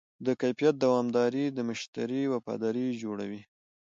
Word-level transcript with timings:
د 0.25 0.27
کیفیت 0.41 0.75
دوامداري 0.83 1.45
د 1.51 1.59
مشتری 1.69 2.21
وفاداري 2.33 2.87
جوړوي. 3.03 3.41